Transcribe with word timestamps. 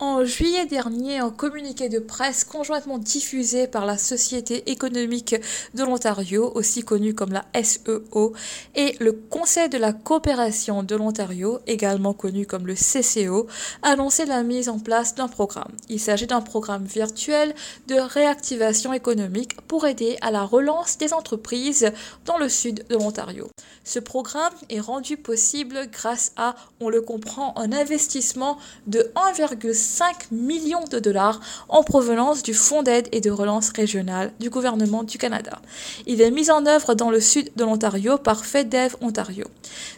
o 0.00 0.09
En 0.20 0.26
juillet 0.26 0.66
dernier, 0.66 1.16
un 1.16 1.30
communiqué 1.30 1.88
de 1.88 1.98
presse 1.98 2.44
conjointement 2.44 2.98
diffusé 2.98 3.66
par 3.66 3.86
la 3.86 3.96
Société 3.96 4.70
économique 4.70 5.34
de 5.72 5.82
l'Ontario, 5.82 6.52
aussi 6.54 6.82
connue 6.82 7.14
comme 7.14 7.32
la 7.32 7.46
SEO, 7.62 8.34
et 8.74 8.96
le 9.00 9.12
Conseil 9.12 9.70
de 9.70 9.78
la 9.78 9.94
coopération 9.94 10.82
de 10.82 10.94
l'Ontario, 10.94 11.60
également 11.66 12.12
connu 12.12 12.44
comme 12.44 12.66
le 12.66 12.74
CCO, 12.74 13.46
annonçait 13.80 14.26
la 14.26 14.42
mise 14.42 14.68
en 14.68 14.78
place 14.78 15.14
d'un 15.14 15.26
programme. 15.26 15.72
Il 15.88 15.98
s'agit 15.98 16.26
d'un 16.26 16.42
programme 16.42 16.84
virtuel 16.84 17.54
de 17.88 17.94
réactivation 17.94 18.92
économique 18.92 19.58
pour 19.68 19.86
aider 19.86 20.18
à 20.20 20.30
la 20.30 20.42
relance 20.42 20.98
des 20.98 21.14
entreprises 21.14 21.90
dans 22.26 22.36
le 22.36 22.50
sud 22.50 22.84
de 22.90 22.96
l'Ontario. 22.96 23.48
Ce 23.84 23.98
programme 23.98 24.52
est 24.68 24.80
rendu 24.80 25.16
possible 25.16 25.88
grâce 25.90 26.32
à, 26.36 26.56
on 26.78 26.90
le 26.90 27.00
comprend, 27.00 27.56
un 27.56 27.72
investissement 27.72 28.58
de 28.86 29.10
1,5 29.16 30.09
5 30.10 30.32
millions 30.32 30.84
de 30.90 30.98
dollars 30.98 31.40
en 31.68 31.84
provenance 31.84 32.42
du 32.42 32.52
Fonds 32.52 32.82
d'aide 32.82 33.08
et 33.12 33.20
de 33.20 33.30
relance 33.30 33.70
régionale 33.70 34.32
du 34.40 34.50
gouvernement 34.50 35.04
du 35.04 35.18
Canada. 35.18 35.60
Il 36.06 36.20
est 36.20 36.32
mis 36.32 36.50
en 36.50 36.66
œuvre 36.66 36.94
dans 36.94 37.10
le 37.10 37.20
sud 37.20 37.50
de 37.54 37.64
l'Ontario 37.64 38.18
par 38.18 38.44
FedDev 38.44 38.96
Ontario. 39.02 39.44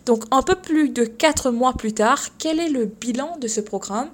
Donc 0.05 0.25
un 0.31 0.43
peu 0.43 0.55
plus 0.55 0.91
de 0.91 1.05
quatre 1.05 1.51
mois 1.51 1.73
plus 1.73 1.95
tard, 1.95 2.21
quel 2.39 2.61
est 2.61 2.69
le 2.69 2.85
bilan 2.85 3.39
de 3.41 3.49
ce 3.49 3.61
programme? 3.61 4.09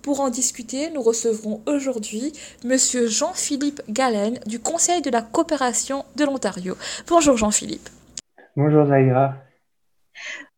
Pour 0.00 0.20
en 0.20 0.30
discuter, 0.30 0.90
nous 0.90 1.02
recevrons 1.02 1.60
aujourd'hui 1.66 2.32
Monsieur 2.64 3.06
Jean-Philippe 3.06 3.82
Galen 3.90 4.38
du 4.46 4.58
Conseil 4.58 5.02
de 5.02 5.10
la 5.10 5.20
coopération 5.20 6.04
de 6.16 6.24
l'Ontario. 6.24 6.76
Bonjour 7.08 7.36
Jean-Philippe. 7.36 7.88
Bonjour 8.56 8.86
Zaira. 8.86 9.34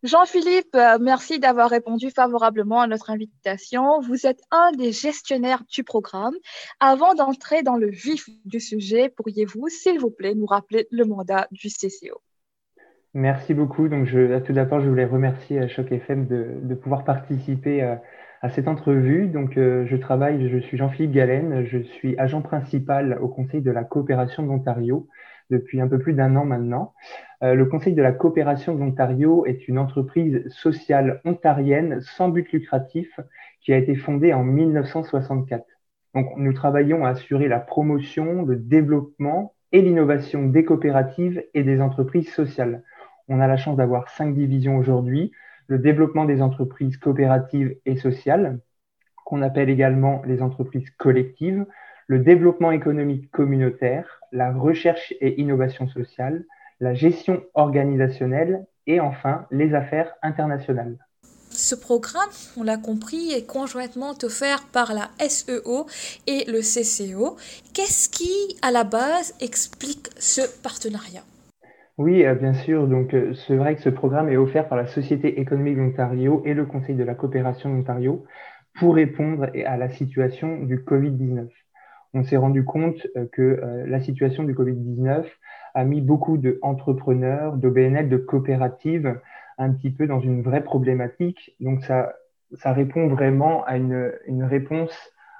Jean-Philippe, 0.04 0.74
euh, 0.74 0.98
merci 1.00 1.38
d'avoir 1.38 1.70
répondu 1.70 2.10
favorablement 2.10 2.82
à 2.82 2.86
notre 2.86 3.08
invitation. 3.08 4.02
Vous 4.02 4.27
êtes 4.27 4.42
un 4.50 4.70
des 4.72 4.92
gestionnaires 4.92 5.62
du 5.72 5.82
programme. 5.82 6.34
Avant 6.78 7.14
d'entrer 7.14 7.62
dans 7.62 7.78
le 7.78 7.88
vif 7.88 8.28
du 8.44 8.60
sujet, 8.60 9.08
pourriez-vous, 9.08 9.69
s'il 9.69 9.98
vous 9.98 10.11
plaît, 10.11 10.34
nous 10.34 10.44
rappeler 10.44 10.86
le 10.91 11.06
mandat 11.06 11.48
du 11.52 11.69
CCO 11.69 12.20
Merci 13.14 13.55
beaucoup. 13.55 13.88
Donc, 13.88 14.05
je, 14.05 14.38
tout 14.41 14.52
d'abord, 14.52 14.80
je 14.80 14.91
voulais 14.91 15.06
remercier 15.06 15.58
à 15.58 15.69
Choc 15.69 15.91
FM 15.91 16.27
de, 16.27 16.74
pouvoir 16.74 17.05
participer 17.05 17.80
à, 17.80 18.02
à, 18.42 18.50
cette 18.50 18.68
entrevue. 18.68 19.28
Donc, 19.28 19.56
euh, 19.56 19.86
je 19.86 19.96
travaille, 19.96 20.50
je 20.50 20.58
suis 20.58 20.77
Jean-Philippe 20.77 21.12
Galen, 21.12 21.64
je 21.64 21.78
suis 21.78 22.14
agent 22.18 22.42
principal 22.42 23.18
au 23.22 23.28
Conseil 23.28 23.62
de 23.62 23.70
la 23.70 23.84
coopération 23.84 24.42
de 24.42 24.48
l'Ontario 24.48 25.08
depuis 25.50 25.81
un 25.81 25.89
peu 25.89 25.98
plus 25.98 26.14
d'un 26.14 26.37
an 26.37 26.45
maintenant. 26.45 26.95
Euh, 27.42 27.55
le 27.55 27.67
Conseil 27.67 27.95
de 27.95 28.03
la 28.03 28.12
coopération 28.12 28.75
de 28.75 28.81
l'Ontario 28.81 29.45
est 29.47 29.69
une 29.69 29.78
entreprise 29.78 30.48
sociale 30.48 31.20
ontarienne 31.25 32.01
sans 32.01 32.28
but 32.28 32.51
lucratif 32.53 33.20
qui 33.61 33.73
a 33.73 33.77
été 33.77 33.95
fondée 33.95 34.33
en 34.33 34.45
1964. 34.45 35.64
Donc, 36.14 36.27
nous 36.36 36.53
travaillons 36.53 37.05
à 37.05 37.11
assurer 37.11 37.48
la 37.48 37.61
promotion, 37.61 38.45
le 38.45 38.56
développement 38.56 39.55
et 39.73 39.83
l'innovation 39.83 40.47
des 40.47 40.64
coopératives 40.64 41.42
et 41.55 41.64
des 41.64 41.81
entreprises 41.81 42.33
sociales. 42.33 42.84
On 43.27 43.41
a 43.41 43.47
la 43.47 43.56
chance 43.56 43.77
d'avoir 43.77 44.08
cinq 44.08 44.34
divisions 44.34 44.77
aujourd'hui. 44.77 45.33
Le 45.67 45.79
développement 45.79 46.25
des 46.25 46.42
entreprises 46.42 46.97
coopératives 46.98 47.77
et 47.84 47.97
sociales, 47.97 48.61
qu'on 49.25 49.42
appelle 49.42 49.70
également 49.70 50.23
les 50.27 50.42
entreprises 50.42 50.91
collectives, 50.91 51.67
le 52.06 52.19
développement 52.19 52.70
économique 52.72 53.30
communautaire, 53.30 54.20
la 54.33 54.52
recherche 54.52 55.14
et 55.20 55.41
innovation 55.41 55.88
sociale, 55.88 56.44
la 56.80 56.94
gestion 56.94 57.42
organisationnelle 57.55 58.66
et 58.86 59.00
enfin 59.00 59.46
les 59.50 59.74
affaires 59.74 60.14
internationales. 60.22 60.98
Ce 61.50 61.77
programme, 61.77 62.30
on 62.56 62.64
l'a 62.64 62.77
compris, 62.77 63.33
est 63.33 63.46
conjointement 63.46 64.12
offert 64.22 64.64
par 64.72 64.92
la 64.92 65.08
SEO 65.28 65.86
et 66.27 66.44
le 66.50 66.61
CCO. 66.61 67.36
Qu'est-ce 67.72 68.08
qui, 68.08 68.56
à 68.61 68.72
la 68.72 68.83
base, 68.83 69.34
explique 69.41 70.08
ce 70.18 70.41
partenariat? 70.62 71.22
Oui, 71.96 72.27
euh, 72.27 72.34
bien 72.34 72.55
sûr. 72.55 72.89
Donc, 72.89 73.14
euh, 73.14 73.34
c'est 73.46 73.55
vrai 73.55 73.77
que 73.77 73.83
ce 73.83 73.89
programme 73.89 74.29
est 74.29 74.36
offert 74.36 74.68
par 74.68 74.77
la 74.77 74.89
Société 74.89 75.40
économique 75.40 75.77
d'Ontario 75.77 76.42
et 76.45 76.55
le 76.55 76.67
Conseil 76.67 76.96
de 76.96 77.05
la 77.05 77.14
coopération 77.14 77.73
d'Ontario 77.73 78.24
pour 78.74 78.96
répondre 78.96 79.46
à 79.64 79.77
la 79.77 79.90
situation 79.90 80.64
du 80.64 80.79
Covid-19 80.79 81.46
on 82.14 82.23
s'est 82.23 82.36
rendu 82.36 82.64
compte 82.64 83.07
euh, 83.17 83.27
que 83.30 83.42
euh, 83.42 83.86
la 83.86 84.01
situation 84.01 84.45
du 84.45 84.55
Covid-19 84.55 85.25
a 85.75 85.85
mis 85.85 86.01
beaucoup 86.01 86.39
d'entrepreneurs, 86.39 87.57
d'OBNL, 87.57 88.08
de 88.08 88.17
coopératives 88.17 89.20
un 89.58 89.73
petit 89.73 89.91
peu 89.91 90.07
dans 90.07 90.20
une 90.20 90.42
vraie 90.42 90.63
problématique. 90.63 91.55
Donc 91.61 91.83
ça, 91.83 92.14
répond 92.64 93.08
vraiment 93.08 93.64
à 93.64 93.77
une, 93.77 94.13
une 94.27 94.45
réponse 94.45 94.92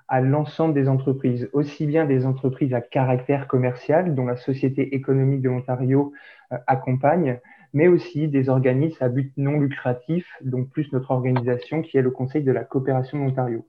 à 0.09 0.21
l'ensemble 0.21 0.75
des 0.75 0.89
entreprises, 0.89 1.49
aussi 1.53 1.87
bien 1.87 2.05
des 2.05 2.27
entreprises 2.27 2.75
à 2.75 2.81
caractère 2.81 3.47
commercial 3.47 4.15
dont 4.15 4.27
la 4.27 4.37
Société 4.37 4.95
économique 4.95 5.41
de 5.41 5.49
l'Ontario 5.49 6.13
euh, 6.53 6.59
accompagne, 6.67 7.39
mais 7.73 7.89
aussi 7.89 8.29
des 8.29 8.49
organismes 8.49 9.03
à 9.03 9.09
but 9.09 9.33
non 9.37 9.59
lucratif, 9.59 10.27
donc 10.43 10.71
plus 10.71 10.93
notre 10.93 11.13
organisation 11.13 11.83
qui 11.83 11.97
est 11.97 12.03
le 12.03 12.11
Conseil 12.11 12.43
de 12.43 12.53
la 12.53 12.65
coopération 12.65 13.19
de 13.19 13.25
l'Ontario. 13.25 13.65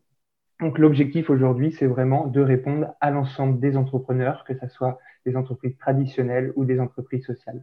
Donc 0.60 0.78
l'objectif 0.78 1.30
aujourd'hui, 1.30 1.76
c'est 1.78 1.86
vraiment 1.86 2.28
de 2.28 2.42
répondre 2.42 2.96
à 3.02 3.12
l'ensemble 3.12 3.60
des 3.60 3.76
entrepreneurs, 3.76 4.44
que 4.48 4.54
ce 4.58 4.68
soit 4.68 5.00
des 5.26 5.36
entreprises 5.36 5.78
traditionnelles 5.78 6.54
ou 6.56 6.66
des 6.66 6.80
entreprises 6.80 7.26
sociales. 7.26 7.62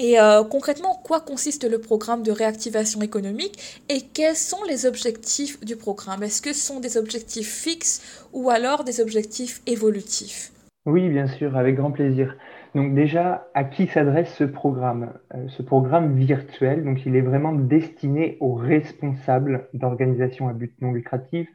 Et 0.00 0.20
euh, 0.20 0.44
concrètement, 0.44 0.94
quoi 1.02 1.20
consiste 1.20 1.68
le 1.68 1.78
programme 1.78 2.22
de 2.22 2.30
réactivation 2.30 3.00
économique 3.00 3.82
et 3.88 4.00
quels 4.00 4.36
sont 4.36 4.62
les 4.68 4.86
objectifs 4.86 5.58
du 5.64 5.74
programme? 5.74 6.22
Est-ce 6.22 6.40
que 6.40 6.52
ce 6.52 6.60
sont 6.60 6.78
des 6.78 6.96
objectifs 6.96 7.52
fixes 7.52 8.28
ou 8.32 8.50
alors 8.50 8.84
des 8.84 9.00
objectifs 9.00 9.60
évolutifs? 9.66 10.52
Oui, 10.86 11.08
bien 11.08 11.26
sûr, 11.26 11.56
avec 11.56 11.76
grand 11.76 11.90
plaisir. 11.90 12.36
Donc 12.74 12.94
déjà, 12.94 13.48
à 13.54 13.64
qui 13.64 13.86
s'adresse 13.86 14.34
ce 14.34 14.44
programme? 14.44 15.12
Euh, 15.34 15.48
Ce 15.48 15.62
programme 15.62 16.14
virtuel, 16.14 16.84
donc 16.84 17.04
il 17.06 17.16
est 17.16 17.22
vraiment 17.22 17.52
destiné 17.52 18.36
aux 18.40 18.54
responsables 18.54 19.68
d'organisations 19.74 20.48
à 20.48 20.52
but 20.52 20.74
non 20.80 20.92
lucratif, 20.92 21.48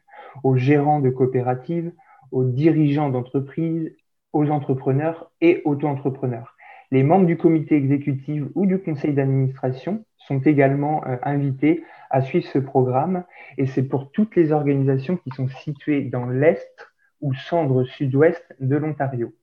aux 0.44 0.56
gérants 0.58 1.00
de 1.00 1.10
coopératives, 1.10 1.92
aux 2.32 2.46
dirigeants 2.46 3.10
d'entreprises, 3.10 3.96
aux 4.34 4.50
entrepreneurs 4.50 5.32
et 5.42 5.62
auto-entrepreneurs. 5.66 6.56
Les 6.92 7.04
membres 7.04 7.26
du 7.26 7.38
comité 7.38 7.76
exécutif 7.76 8.44
ou 8.56 8.66
du 8.66 8.80
conseil 8.80 9.14
d'administration 9.14 10.06
sont 10.18 10.40
également 10.40 11.06
euh, 11.06 11.18
invités 11.24 11.84
à 12.10 12.22
suivre 12.22 12.48
ce 12.48 12.60
programme 12.60 13.24
et 13.58 13.68
c'est 13.68 13.84
pour 13.84 14.12
toutes 14.12 14.36
les 14.36 14.52
organisations 14.52 15.18
qui 15.18 15.30
sont 15.32 15.48
situées 15.48 16.02
dans 16.02 16.26
l'Est 16.26 16.88
ou 17.22 17.34
centre 17.34 17.84
sud-ouest 17.84 18.44
de 18.60 18.76
l'Ontario. 18.76 19.34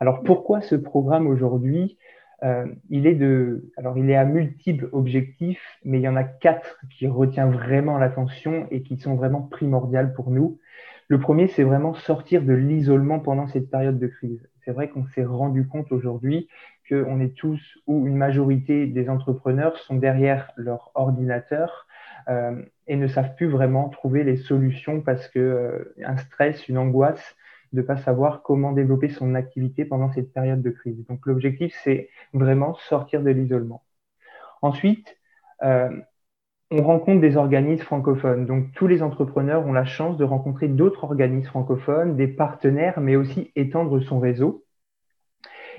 Alors 0.00 0.22
pourquoi 0.22 0.60
ce 0.60 0.74
programme 0.74 1.26
aujourd'hui 1.26 1.98
euh, 2.42 2.66
il 2.88 3.06
est 3.06 3.14
de, 3.14 3.70
alors 3.76 3.98
il 3.98 4.08
est 4.08 4.16
à 4.16 4.24
multiples 4.24 4.88
objectifs, 4.92 5.62
mais 5.84 5.98
il 5.98 6.02
y 6.02 6.08
en 6.08 6.16
a 6.16 6.24
quatre 6.24 6.80
qui 6.88 7.06
retiennent 7.06 7.52
vraiment 7.52 7.98
l'attention 7.98 8.66
et 8.70 8.82
qui 8.82 8.96
sont 8.96 9.14
vraiment 9.14 9.42
primordiales 9.42 10.14
pour 10.14 10.30
nous. 10.30 10.58
Le 11.08 11.18
premier, 11.18 11.48
c'est 11.48 11.64
vraiment 11.64 11.92
sortir 11.92 12.42
de 12.42 12.54
l'isolement 12.54 13.18
pendant 13.18 13.46
cette 13.46 13.70
période 13.70 13.98
de 13.98 14.06
crise. 14.06 14.48
C'est 14.64 14.70
vrai 14.70 14.88
qu'on 14.88 15.04
s'est 15.08 15.24
rendu 15.24 15.66
compte 15.66 15.92
aujourd'hui 15.92 16.48
qu'on 16.88 17.20
est 17.20 17.36
tous 17.36 17.60
ou 17.86 18.06
une 18.06 18.16
majorité 18.16 18.86
des 18.86 19.08
entrepreneurs 19.08 19.76
sont 19.78 19.96
derrière 19.96 20.50
leur 20.56 20.90
ordinateur 20.94 21.86
euh, 22.28 22.62
et 22.88 22.96
ne 22.96 23.06
savent 23.06 23.34
plus 23.36 23.46
vraiment 23.46 23.88
trouver 23.88 24.24
les 24.24 24.36
solutions 24.36 25.00
parce 25.00 25.28
que 25.28 25.38
euh, 25.38 25.94
un 26.04 26.16
stress, 26.16 26.68
une 26.68 26.78
angoisse 26.78 27.36
de 27.72 27.80
ne 27.80 27.86
pas 27.86 27.96
savoir 27.96 28.42
comment 28.42 28.72
développer 28.72 29.08
son 29.08 29.34
activité 29.34 29.84
pendant 29.84 30.10
cette 30.10 30.32
période 30.32 30.62
de 30.62 30.70
crise. 30.70 31.04
Donc 31.08 31.26
l'objectif, 31.26 31.74
c'est 31.84 32.08
vraiment 32.32 32.74
sortir 32.74 33.22
de 33.22 33.30
l'isolement. 33.30 33.84
Ensuite, 34.62 35.16
euh, 35.62 35.90
on 36.70 36.82
rencontre 36.82 37.20
des 37.20 37.36
organismes 37.36 37.84
francophones. 37.84 38.46
Donc 38.46 38.72
tous 38.72 38.86
les 38.86 39.02
entrepreneurs 39.02 39.66
ont 39.66 39.72
la 39.72 39.84
chance 39.84 40.16
de 40.16 40.24
rencontrer 40.24 40.68
d'autres 40.68 41.04
organismes 41.04 41.48
francophones, 41.48 42.16
des 42.16 42.28
partenaires, 42.28 43.00
mais 43.00 43.16
aussi 43.16 43.50
étendre 43.56 44.00
son 44.00 44.20
réseau. 44.20 44.64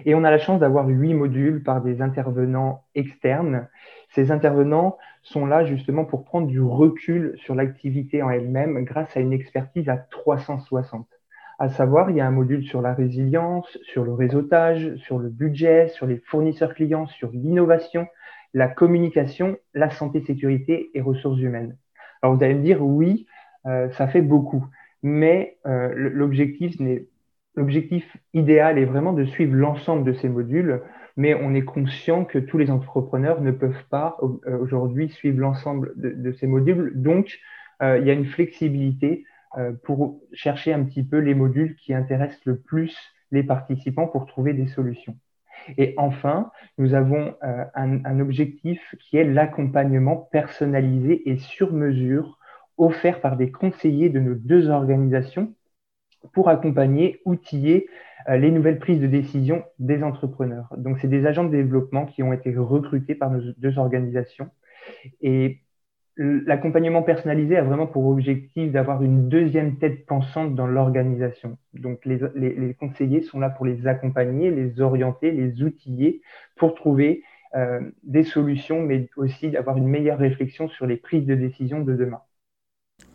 Et 0.06 0.16
on 0.16 0.24
a 0.24 0.32
la 0.32 0.40
chance 0.40 0.60
d'avoir 0.60 0.88
huit 0.88 1.14
modules 1.14 1.64
par 1.64 1.82
des 1.82 2.02
intervenants 2.02 2.86
externes. 2.96 3.70
Ces 4.10 4.32
intervenants 4.32 4.98
sont 5.22 5.46
là 5.46 5.64
justement 5.64 6.06
pour 6.06 6.26
prendre 6.26 6.48
du 6.48 6.62
recul 6.62 7.36
sur 7.38 7.56
l'activité 7.56 8.24
en 8.24 8.30
elle-même 8.30 8.84
grâce 8.84 9.16
à 9.16 9.20
une 9.20 9.34
expertise 9.34 9.90
à 9.90 9.98
360. 9.98 11.08
À 11.62 11.70
savoir, 11.70 12.10
il 12.10 12.16
y 12.16 12.22
a 12.22 12.26
un 12.26 12.32
module 12.32 12.64
sur 12.64 12.82
la 12.82 12.96
résilience, 12.96 13.78
sur 13.84 14.04
le 14.04 14.14
réseautage, 14.14 14.96
sur 14.96 15.20
le 15.20 15.30
budget, 15.30 15.90
sur 15.90 16.08
les 16.08 16.18
fournisseurs 16.18 16.74
clients, 16.74 17.06
sur 17.06 17.30
l'innovation, 17.32 18.08
la 18.56 18.68
communication, 18.68 19.58
la 19.76 19.92
santé, 19.92 20.22
sécurité 20.22 20.90
et 20.96 21.02
ressources 21.02 21.40
humaines. 21.40 21.78
Alors 22.24 22.36
vous 22.36 22.44
allez 22.44 22.56
me 22.56 22.64
dire, 22.64 22.82
oui, 22.82 23.28
euh, 23.68 23.92
ça 23.92 24.08
fait 24.08 24.24
beaucoup, 24.24 24.66
mais 25.04 25.60
euh, 25.68 25.94
l'objectif 25.94 28.18
idéal 28.34 28.80
est 28.80 28.86
vraiment 28.86 29.14
de 29.14 29.26
suivre 29.26 29.54
l'ensemble 29.54 30.04
de 30.04 30.14
ces 30.14 30.30
modules, 30.30 30.82
mais 31.16 31.36
on 31.36 31.54
est 31.54 31.62
conscient 31.62 32.26
que 32.26 32.40
tous 32.40 32.58
les 32.58 32.72
entrepreneurs 32.72 33.40
ne 33.40 33.52
peuvent 33.52 33.86
pas 33.92 34.18
euh, 34.24 34.58
aujourd'hui 34.58 35.10
suivre 35.10 35.40
l'ensemble 35.40 35.94
de, 35.96 36.32
ces 36.32 36.48
modules. 36.48 36.94
Donc, 36.96 37.38
il 37.84 38.04
y 38.04 38.10
a 38.10 38.14
une 38.14 38.26
flexibilité 38.26 39.26
pour 39.84 40.22
chercher 40.34 40.74
un 40.74 40.84
petit 40.84 41.04
peu 41.04 41.18
les 41.18 41.34
modules 41.34 41.76
qui 41.76 41.94
intéressent 41.94 42.46
le 42.46 42.60
plus 42.60 42.98
les 43.32 43.44
participants 43.44 44.08
pour 44.08 44.26
trouver 44.26 44.54
des 44.54 44.68
solutions. 44.68 45.18
Et 45.78 45.94
enfin, 45.98 46.52
nous 46.78 46.94
avons 46.94 47.36
un, 47.42 48.04
un 48.04 48.20
objectif 48.20 48.96
qui 49.00 49.18
est 49.18 49.24
l'accompagnement 49.24 50.18
personnalisé 50.18 51.30
et 51.30 51.38
sur 51.38 51.72
mesure 51.74 52.40
offert 52.78 53.22
par 53.22 53.38
des 53.38 53.52
conseillers 53.52 54.10
de 54.10 54.20
nos 54.20 54.36
deux 54.36 54.70
organisations 54.70 55.54
pour 56.34 56.50
accompagner, 56.50 57.22
outiller 57.26 57.88
euh, 58.30 58.38
les 58.38 58.52
nouvelles 58.52 58.80
prises 58.80 59.02
de 59.02 59.08
décision 59.08 59.64
des 59.80 60.04
entrepreneurs. 60.04 60.74
Donc, 60.78 61.00
c'est 61.00 61.08
des 61.08 61.26
agents 61.26 61.44
de 61.44 61.52
développement 61.52 62.06
qui 62.06 62.24
ont 62.24 62.34
été 62.34 62.56
recrutés 62.56 63.16
par 63.16 63.32
nos 63.32 63.42
deux 63.58 63.78
organisations. 63.78 64.50
Et 65.22 65.62
l'accompagnement 66.18 67.04
personnalisé 67.04 67.58
a 67.58 67.64
vraiment 67.64 67.88
pour 67.88 68.08
objectif 68.08 68.72
d'avoir 68.72 69.02
une 69.02 69.30
deuxième 69.30 69.78
tête 69.78 70.06
pensante 70.06 70.56
dans 70.56 70.68
l'organisation. 70.68 71.58
Donc, 71.74 72.06
les, 72.06 72.76
conseillers 72.80 73.22
sont 73.22 73.40
là 73.40 73.50
pour 73.50 73.66
les 73.66 73.88
accompagner, 73.88 74.52
les 74.52 74.82
orienter, 74.82 75.32
les 75.32 75.64
outiller 75.64 76.22
pour 76.58 76.76
trouver 76.76 77.24
euh, 77.56 77.82
des 78.04 78.24
solutions, 78.24 78.82
mais 78.82 79.10
aussi 79.16 79.50
d'avoir 79.50 79.78
une 79.78 79.88
meilleure 79.88 80.20
réflexion 80.20 80.68
sur 80.70 80.86
les 80.86 80.98
prises 80.98 81.26
de 81.26 81.36
décision 81.36 81.82
de 81.82 81.96
demain. 81.96 82.22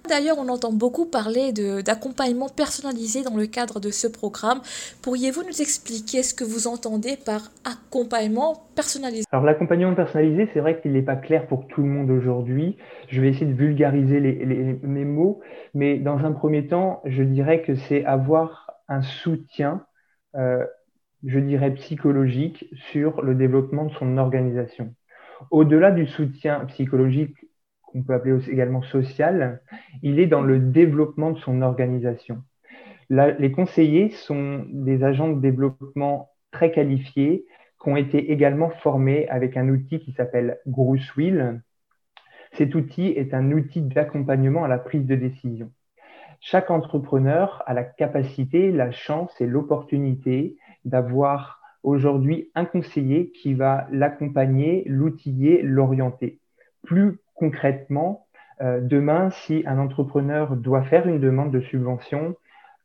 D'ailleurs, 0.08 0.36
on 0.38 0.48
entend 0.48 0.72
beaucoup 0.72 1.06
parler 1.06 1.52
d'accompagnement 1.52 2.48
personnalisé 2.48 3.22
dans 3.22 3.36
le 3.36 3.46
cadre 3.46 3.80
de 3.80 3.90
ce 3.90 4.06
programme. 4.06 4.60
Pourriez-vous 5.02 5.42
nous 5.42 5.60
expliquer 5.60 6.22
ce 6.22 6.34
que 6.34 6.44
vous 6.44 6.68
entendez 6.68 7.16
par 7.16 7.50
accompagnement 7.64 8.54
personnalisé? 8.74 9.24
Alors 9.32 9.44
l'accompagnement 9.44 9.94
personnalisé, 9.94 10.48
c'est 10.52 10.60
vrai 10.60 10.80
qu'il 10.80 10.92
n'est 10.92 11.02
pas 11.02 11.16
clair 11.16 11.46
pour 11.46 11.66
tout 11.66 11.82
le 11.82 11.88
monde 11.88 12.10
aujourd'hui. 12.10 12.76
Je 13.08 13.20
vais 13.20 13.28
essayer 13.28 13.46
de 13.46 13.56
vulgariser 13.56 14.20
les, 14.20 14.78
mes 14.82 15.04
mots, 15.04 15.40
mais 15.74 15.98
dans 15.98 16.18
un 16.18 16.32
premier 16.32 16.66
temps, 16.66 17.00
je 17.04 17.22
dirais 17.22 17.62
que 17.62 17.74
c'est 17.74 18.04
avoir 18.04 18.70
un 18.88 19.02
soutien, 19.02 19.84
euh, 20.36 20.64
je 21.24 21.38
dirais 21.40 21.72
psychologique, 21.74 22.66
sur 22.92 23.22
le 23.22 23.34
développement 23.34 23.86
de 23.86 23.92
son 23.94 24.18
organisation. 24.18 24.94
Au-delà 25.50 25.90
du 25.90 26.06
soutien 26.06 26.64
psychologique 26.66 27.36
qu'on 27.96 28.02
peut 28.02 28.14
appeler 28.14 28.50
également 28.50 28.82
social, 28.82 29.62
il 30.02 30.20
est 30.20 30.26
dans 30.26 30.42
le 30.42 30.58
développement 30.58 31.30
de 31.30 31.38
son 31.38 31.62
organisation. 31.62 32.42
les 33.08 33.52
conseillers 33.52 34.10
sont 34.10 34.66
des 34.68 35.02
agents 35.02 35.32
de 35.32 35.40
développement 35.40 36.30
très 36.50 36.72
qualifiés 36.72 37.46
qui 37.82 37.88
ont 37.88 37.96
été 37.96 38.32
également 38.32 38.70
formés 38.70 39.28
avec 39.28 39.56
un 39.56 39.68
outil 39.68 40.00
qui 40.00 40.12
s'appelle 40.12 40.58
Wheel. 40.66 41.62
Cet 42.52 42.74
outil 42.74 43.08
est 43.08 43.32
un 43.32 43.52
outil 43.52 43.82
d'accompagnement 43.82 44.64
à 44.64 44.68
la 44.68 44.78
prise 44.78 45.06
de 45.06 45.14
décision. 45.14 45.70
Chaque 46.40 46.70
entrepreneur 46.70 47.62
a 47.66 47.74
la 47.74 47.84
capacité, 47.84 48.70
la 48.70 48.90
chance 48.90 49.40
et 49.40 49.46
l'opportunité 49.46 50.56
d'avoir 50.84 51.60
aujourd'hui 51.82 52.50
un 52.54 52.64
conseiller 52.64 53.30
qui 53.30 53.54
va 53.54 53.86
l'accompagner, 53.90 54.82
l'outiller, 54.86 55.62
l'orienter. 55.62 56.40
Plus 56.82 57.20
concrètement, 57.36 58.26
euh, 58.60 58.80
demain, 58.80 59.30
si 59.30 59.62
un 59.66 59.78
entrepreneur 59.78 60.56
doit 60.56 60.82
faire 60.82 61.06
une 61.06 61.20
demande 61.20 61.52
de 61.52 61.60
subvention, 61.60 62.34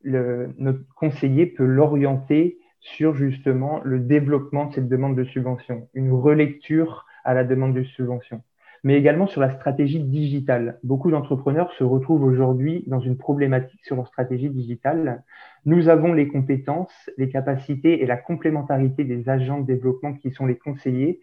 notre 0.03 0.80
conseiller 0.95 1.45
peut 1.45 1.65
l'orienter 1.65 2.57
sur 2.80 3.13
justement 3.13 3.80
le 3.83 4.00
développement 4.00 4.65
de 4.65 4.74
cette 4.74 4.89
demande 4.89 5.15
de 5.15 5.24
subvention, 5.24 5.88
une 5.94 6.12
relecture 6.12 7.06
à 7.24 7.36
la 7.36 7.44
demande 7.44 7.75
de 7.75 7.83
subvention, 7.83 8.42
mais 8.83 8.95
également 8.95 9.27
sur 9.27 9.39
la 9.39 9.51
stratégie 9.51 10.00
digitale. 10.00 10.80
Beaucoup 10.83 11.12
d'entrepreneurs 11.12 11.71
se 11.74 11.83
retrouvent 11.83 12.24
aujourd'hui 12.24 12.83
dans 12.88 13.00
une 13.00 13.18
problématique 13.18 13.86
sur 13.86 13.95
leur 13.95 14.07
stratégie 14.07 14.50
digitale. 14.50 15.24
Nous 15.65 15.89
avons 15.89 16.13
les 16.13 16.27
compétences, 16.27 17.12
les 17.18 17.30
capacités 17.30 18.01
et 18.01 18.07
la 18.07 18.18
complémentarité 18.18 19.03
des 19.03 19.30
agents 19.30 19.59
de 19.59 19.68
développement 19.68 20.13
qui 20.13 20.31
sont 20.31 20.48
les 20.48 20.57
conseillers 20.57 21.21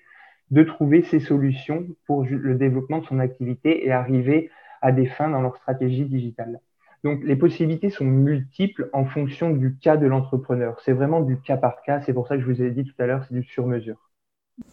de 0.50 0.62
trouver 0.62 1.03
ces 1.03 1.21
solutions 1.21 1.87
pour 2.06 2.25
le 2.25 2.55
développement 2.55 2.99
de 2.99 3.06
son 3.06 3.19
activité 3.19 3.87
et 3.87 3.93
arriver 3.93 4.50
à 4.81 4.93
des 4.93 5.06
fins 5.06 5.29
dans 5.29 5.43
leur 5.43 5.56
stratégie 5.56 6.05
digitale. 6.05 6.61
Donc, 7.05 7.23
les 7.23 7.37
possibilités 7.37 7.91
sont 7.91 8.05
multiples 8.05 8.91
en 8.93 9.05
fonction 9.05 9.50
du 9.50 9.77
cas 9.77 9.97
de 9.97 10.06
l'entrepreneur. 10.06 10.81
C'est 10.85 10.93
vraiment 10.93 11.21
du 11.21 11.41
cas 11.41 11.56
par 11.56 11.83
cas. 11.83 12.00
C'est 12.00 12.12
pour 12.12 12.27
ça 12.27 12.37
que 12.37 12.43
je 12.43 12.47
vous 12.47 12.62
ai 12.62 12.71
dit 12.71 12.85
tout 12.85 12.95
à 12.99 13.06
l'heure, 13.06 13.25
c'est 13.29 13.35
du 13.35 13.45
sur-mesure. 13.45 14.11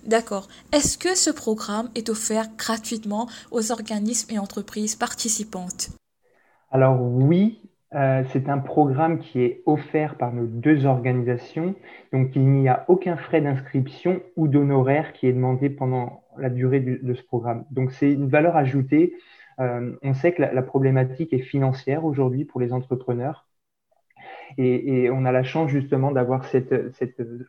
D'accord. 0.05 0.47
Est-ce 0.71 0.97
que 0.97 1.15
ce 1.15 1.29
programme 1.29 1.89
est 1.95 2.09
offert 2.09 2.47
gratuitement 2.57 3.27
aux 3.51 3.71
organismes 3.71 4.33
et 4.33 4.39
entreprises 4.39 4.95
participantes? 4.95 5.89
Alors 6.71 7.01
oui, 7.01 7.61
euh, 7.95 8.23
c'est 8.31 8.49
un 8.49 8.57
programme 8.57 9.19
qui 9.19 9.41
est 9.41 9.63
offert 9.65 10.15
par 10.15 10.33
nos 10.33 10.45
deux 10.45 10.85
organisations, 10.85 11.75
donc 12.11 12.35
il 12.35 12.45
n'y 12.45 12.67
a 12.67 12.83
aucun 12.89 13.15
frais 13.15 13.41
d'inscription 13.41 14.21
ou 14.35 14.47
d'honoraire 14.47 15.13
qui 15.13 15.27
est 15.27 15.33
demandé 15.33 15.69
pendant 15.69 16.23
la 16.37 16.49
durée 16.49 16.81
de 16.81 17.13
ce 17.13 17.23
programme. 17.23 17.65
Donc 17.71 17.91
c'est 17.91 18.11
une 18.11 18.27
valeur 18.27 18.57
ajoutée. 18.57 19.13
Euh, 19.61 19.95
on 20.03 20.13
sait 20.13 20.33
que 20.33 20.41
la 20.41 20.61
problématique 20.61 21.31
est 21.31 21.39
financière 21.39 22.03
aujourd'hui 22.03 22.43
pour 22.43 22.59
les 22.59 22.73
entrepreneurs. 22.73 23.44
Et, 24.57 25.09
on 25.09 25.25
a 25.25 25.31
la 25.31 25.43
chance 25.43 25.69
justement 25.69 26.11
d'avoir 26.11 26.45
cette, 26.45 26.73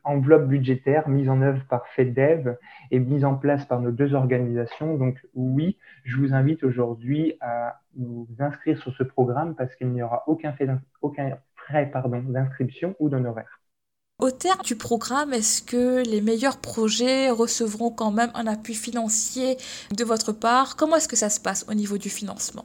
enveloppe 0.04 0.46
budgétaire 0.46 1.08
mise 1.08 1.28
en 1.28 1.42
œuvre 1.42 1.62
par 1.68 1.86
FedDev 1.88 2.56
et 2.90 2.98
mise 2.98 3.24
en 3.24 3.34
place 3.34 3.64
par 3.64 3.80
nos 3.80 3.90
deux 3.90 4.14
organisations. 4.14 4.96
Donc 4.96 5.18
oui, 5.34 5.78
je 6.04 6.16
vous 6.16 6.34
invite 6.34 6.64
aujourd'hui 6.64 7.34
à 7.40 7.80
vous 7.96 8.28
inscrire 8.38 8.78
sur 8.78 8.94
ce 8.94 9.02
programme 9.02 9.54
parce 9.54 9.74
qu'il 9.76 9.88
n'y 9.88 10.02
aura 10.02 10.24
aucun, 10.26 10.54
aucun 11.02 11.38
frais 11.54 11.90
d'inscription 12.28 12.94
ou 12.98 13.08
d'honoraire. 13.08 13.60
Au 14.18 14.30
terme 14.30 14.62
du 14.64 14.76
programme, 14.76 15.34
est-ce 15.34 15.60
que 15.60 16.02
les 16.08 16.22
meilleurs 16.22 16.58
projets 16.58 17.28
recevront 17.28 17.90
quand 17.90 18.10
même 18.10 18.30
un 18.34 18.46
appui 18.46 18.74
financier 18.74 19.58
de 19.94 20.04
votre 20.04 20.32
part? 20.32 20.76
Comment 20.76 20.96
est-ce 20.96 21.08
que 21.08 21.16
ça 21.16 21.28
se 21.28 21.38
passe 21.38 21.66
au 21.68 21.74
niveau 21.74 21.98
du 21.98 22.08
financement? 22.08 22.64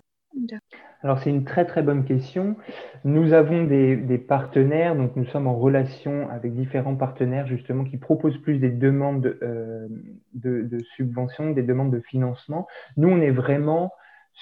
Alors 1.03 1.19
c'est 1.19 1.31
une 1.31 1.45
très 1.45 1.65
très 1.65 1.81
bonne 1.81 2.05
question. 2.05 2.55
Nous 3.03 3.33
avons 3.33 3.63
des, 3.63 4.17
partenaires, 4.19 4.95
donc 4.95 5.15
nous 5.15 5.25
sommes 5.25 5.47
en 5.47 5.57
relation 5.57 6.29
avec 6.29 6.53
différents 6.53 6.95
partenaires 6.95 7.47
justement 7.47 7.83
qui 7.83 7.97
proposent 7.97 8.37
plus 8.37 8.59
des 8.59 8.69
demandes 8.69 9.37
euh, 9.41 9.87
de, 10.33 10.77
subventions, 10.95 11.51
des 11.51 11.63
demandes 11.63 11.91
de 11.91 12.01
financement. 12.01 12.67
Nous, 12.97 13.09
on 13.09 13.19
est 13.19 13.31
vraiment 13.31 13.91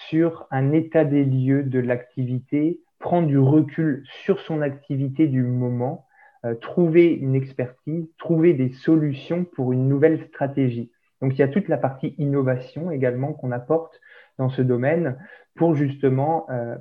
sur 0.09 0.47
un 0.51 0.71
état 0.73 1.05
des 1.05 1.23
lieux 1.23 1.63
de 1.63 1.79
l'activité, 1.79 2.79
prendre 2.99 3.27
du 3.27 3.39
recul 3.39 4.03
sur 4.23 4.39
son 4.41 4.61
activité 4.61 5.27
du 5.27 5.43
moment, 5.43 6.05
euh, 6.45 6.55
trouver 6.55 7.13
une 7.13 7.35
expertise, 7.35 8.07
trouver 8.17 8.53
des 8.53 8.69
solutions 8.69 9.45
pour 9.45 9.71
une 9.71 9.87
nouvelle 9.87 10.25
stratégie. 10.27 10.91
Donc 11.21 11.33
il 11.33 11.39
y 11.39 11.43
a 11.43 11.47
toute 11.47 11.67
la 11.67 11.77
partie 11.77 12.15
innovation 12.17 12.91
également 12.91 13.33
qu'on 13.33 13.51
apporte 13.51 13.99
dans 14.39 14.49
ce 14.49 14.63
domaine 14.63 15.17
pour 15.55 15.75
justement 15.75 16.47
euh, 16.49 16.75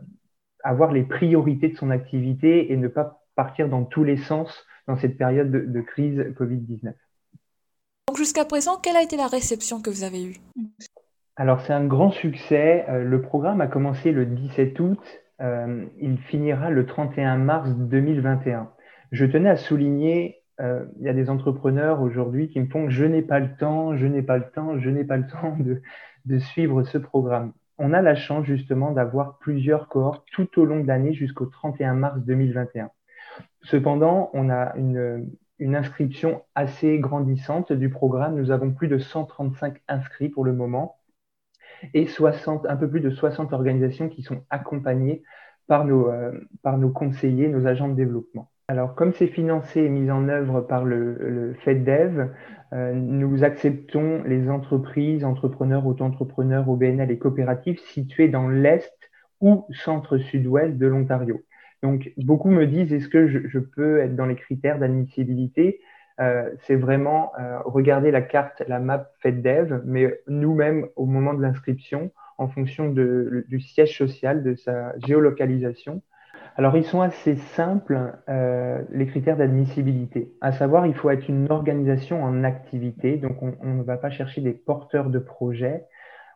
avoir 0.62 0.92
les 0.92 1.02
priorités 1.02 1.68
de 1.68 1.76
son 1.76 1.90
activité 1.90 2.72
et 2.72 2.76
ne 2.76 2.88
pas 2.88 3.20
partir 3.34 3.68
dans 3.68 3.84
tous 3.84 4.04
les 4.04 4.16
sens 4.16 4.64
dans 4.86 4.96
cette 4.96 5.18
période 5.18 5.50
de, 5.50 5.80
crise 5.82 6.18
Covid-19. 6.38 6.94
Donc 8.06 8.16
jusqu'à 8.16 8.46
présent, 8.46 8.78
quelle 8.82 8.96
a 8.96 9.02
été 9.02 9.16
la 9.16 9.26
réception 9.26 9.82
que 9.82 9.90
vous 9.90 10.02
avez 10.02 10.24
eue? 10.24 10.36
Alors 11.36 11.60
c'est 11.60 11.74
un 11.74 11.84
grand 11.84 12.10
succès. 12.10 12.86
Euh, 12.88 13.04
le 13.04 13.20
programme 13.20 13.60
a 13.60 13.66
commencé 13.66 14.12
le 14.12 14.24
17 14.24 14.80
août. 14.80 14.98
Euh, 15.40 15.84
il 16.00 16.16
finira 16.18 16.70
le 16.70 16.86
31 16.86 17.36
mars 17.36 17.68
2021. 17.70 18.70
Je 19.12 19.26
tenais 19.26 19.50
à 19.50 19.56
souligner, 19.56 20.42
il 20.60 21.02
y 21.02 21.08
a 21.08 21.12
des 21.12 21.30
entrepreneurs 21.30 22.02
aujourd'hui 22.02 22.48
qui 22.48 22.58
me 22.58 22.66
font 22.66 22.90
je 22.90 23.04
n'ai 23.04 23.22
pas 23.22 23.38
le 23.38 23.54
temps, 23.56 23.96
je 23.96 24.06
n'ai 24.06 24.22
pas 24.22 24.38
le 24.38 24.50
temps, 24.50 24.76
je 24.78 24.90
n'ai 24.90 25.04
pas 25.04 25.16
le 25.16 25.26
temps 25.28 25.56
de 25.56 25.80
suivre 26.36 26.82
ce 26.82 26.98
programme 26.98 27.52
on 27.78 27.92
a 27.92 28.02
la 28.02 28.16
chance 28.16 28.44
justement 28.44 28.90
d'avoir 28.90 29.38
plusieurs 29.38 29.88
cohortes 29.88 30.26
tout 30.32 30.60
au 30.60 30.64
long 30.64 30.80
de 30.80 30.88
l'année 30.88 31.14
jusqu'au 31.14 31.46
31 31.46 31.94
mars 31.94 32.20
2021. 32.20 32.90
Cependant, 33.62 34.30
on 34.34 34.50
a 34.50 34.74
une, 34.76 35.30
inscription 35.60 36.42
assez 36.54 36.98
grandissante 36.98 37.72
du 37.72 37.88
programme. 37.88 38.36
Nous 38.36 38.50
avons 38.50 38.72
plus 38.72 38.88
de 38.88 38.98
135 38.98 39.80
inscrits 39.88 40.28
pour 40.28 40.44
le 40.44 40.52
moment 40.52 40.98
et 41.94 42.06
60, 42.06 42.66
un 42.66 42.76
peu 42.76 42.90
plus 42.90 43.00
de 43.00 43.10
60 43.10 43.52
organisations 43.52 44.08
qui 44.08 44.22
sont 44.22 44.44
accompagnées 44.50 45.22
par 45.68 45.84
nos, 45.84 46.08
euh, 46.08 46.32
par 46.62 46.78
nos 46.78 46.90
conseillers, 46.90 47.48
nos 47.48 47.66
agents 47.66 47.88
de 47.88 47.94
développement. 47.94 48.50
Alors, 48.70 48.94
comme 48.94 49.14
c'est 49.14 49.28
financé 49.28 49.80
et 49.80 49.88
mis 49.88 50.10
en 50.10 50.28
œuvre 50.28 50.60
par 50.60 50.84
le, 50.84 51.14
le 51.14 51.54
FedDev, 51.54 52.28
euh, 52.74 52.92
nous 52.92 53.42
acceptons 53.42 54.22
les 54.24 54.50
entreprises, 54.50 55.24
entrepreneurs, 55.24 55.86
auto-entrepreneurs, 55.86 56.68
OBNL 56.68 57.10
et 57.10 57.18
coopératives 57.18 57.78
situées 57.80 58.28
dans 58.28 58.46
l'Est 58.46 58.92
ou 59.40 59.66
centre-sud-ouest 59.70 60.76
de 60.76 60.86
l'Ontario. 60.86 61.40
Donc, 61.82 62.12
beaucoup 62.18 62.50
me 62.50 62.66
disent, 62.66 62.92
est-ce 62.92 63.08
que 63.08 63.26
je, 63.26 63.58
peux 63.58 64.00
être 64.00 64.14
dans 64.16 64.26
les 64.26 64.36
critères 64.36 64.78
d'admissibilité? 64.78 65.80
Euh, 66.20 66.50
C'est 66.64 66.76
vraiment 66.76 67.32
euh, 67.40 67.60
regarder 67.64 68.10
la 68.10 68.20
carte, 68.20 68.62
la 68.68 68.80
map 68.80 69.10
FedDev, 69.20 69.80
mais 69.86 70.20
nous-mêmes, 70.26 70.88
au 70.96 71.06
moment 71.06 71.32
de 71.32 71.40
l'inscription, 71.40 72.10
en 72.36 72.48
fonction 72.48 72.90
du 72.90 73.60
siège 73.60 73.96
social, 73.96 74.42
de 74.42 74.54
sa 74.56 74.92
géolocalisation. 75.06 76.02
Alors, 76.58 76.76
ils 76.76 76.84
sont 76.84 77.00
assez 77.00 77.36
simples, 77.36 78.18
euh, 78.28 78.82
les 78.90 79.06
critères 79.06 79.36
d'admissibilité. 79.36 80.32
À 80.40 80.50
savoir, 80.50 80.86
il 80.86 80.94
faut 80.94 81.08
être 81.08 81.28
une 81.28 81.48
organisation 81.52 82.20
en 82.24 82.42
activité. 82.42 83.16
Donc, 83.16 83.40
on, 83.40 83.74
ne 83.74 83.84
va 83.84 83.96
pas 83.96 84.10
chercher 84.10 84.40
des 84.40 84.54
porteurs 84.54 85.08
de 85.08 85.20
projets. 85.20 85.84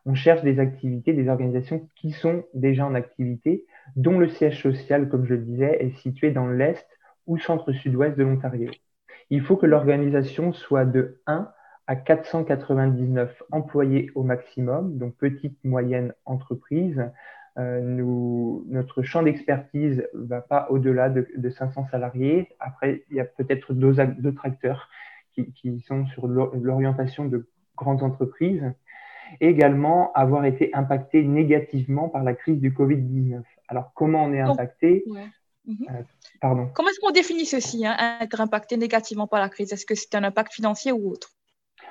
On 0.05 0.15
cherche 0.15 0.41
des 0.41 0.59
activités, 0.59 1.11
des 1.11 1.27
organisations 1.27 1.89
qui 1.97 2.11
sont 2.11 2.45
déjà 2.53 2.85
en 2.85 2.95
activité, 2.95 3.65
dont 3.97 4.17
le 4.17 4.29
siège 4.29 4.61
social, 4.61 5.09
comme 5.09 5.25
je 5.25 5.33
le 5.33 5.41
disais, 5.41 5.83
est 5.83 5.97
situé 5.97 6.31
dans 6.31 6.47
l'Est 6.47 6.87
ou 7.27 7.37
centre-sud-ouest 7.37 8.17
de 8.17 8.23
l'Ontario. 8.23 8.71
Il 9.29 9.41
faut 9.41 9.57
que 9.57 9.65
l'organisation 9.65 10.53
soit 10.53 10.85
de 10.85 11.19
1 11.27 11.49
à 11.87 11.95
499 11.97 13.43
employés 13.51 14.09
au 14.15 14.23
maximum, 14.23 14.97
donc 14.97 15.17
petite, 15.17 15.61
moyenne 15.65 16.13
entreprise, 16.23 17.11
euh, 17.59 17.81
nous, 17.81 18.65
notre 18.67 19.03
champ 19.03 19.21
d'expertise 19.21 20.07
va 20.13 20.41
pas 20.41 20.67
au-delà 20.69 21.09
de, 21.09 21.49
500 21.49 21.87
salariés. 21.91 22.49
Après, 22.59 23.03
il 23.09 23.17
y 23.17 23.19
a 23.19 23.25
peut-être 23.25 23.73
d'autres 23.73 24.45
acteurs 24.45 24.89
qui, 25.33 25.51
qui, 25.53 25.79
sont 25.81 26.05
sur 26.07 26.27
l'orientation 26.27 27.25
de 27.25 27.47
grandes 27.75 28.03
entreprises. 28.03 28.73
Et 29.39 29.47
également, 29.47 30.11
avoir 30.13 30.45
été 30.45 30.73
impacté 30.73 31.23
négativement 31.23 32.09
par 32.09 32.23
la 32.23 32.33
crise 32.33 32.59
du 32.59 32.71
Covid-19. 32.71 33.41
Alors, 33.67 33.91
comment 33.93 34.25
on 34.25 34.33
est 34.33 34.41
impacté? 34.41 35.03
euh, 35.67 36.01
Pardon. 36.41 36.69
Comment 36.73 36.89
est-ce 36.89 36.99
qu'on 36.99 37.11
définit 37.11 37.45
ceci, 37.45 37.85
hein, 37.85 37.95
être 38.19 38.41
impacté 38.41 38.77
négativement 38.77 39.27
par 39.27 39.39
la 39.39 39.49
crise? 39.49 39.71
Est-ce 39.73 39.85
que 39.85 39.95
c'est 39.95 40.13
un 40.15 40.23
impact 40.23 40.53
financier 40.53 40.91
ou 40.91 41.09
autre? 41.09 41.29